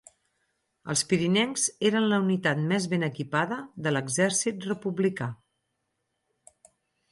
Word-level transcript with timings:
Els 0.93 1.03
pirinencs 1.11 1.65
eren 1.89 2.07
la 2.13 2.19
unitat 2.23 2.63
més 2.73 2.89
ben 2.95 3.07
equipada 3.09 3.59
de 3.89 3.95
l'exèrcit 3.99 4.67
republicà. 4.73 5.31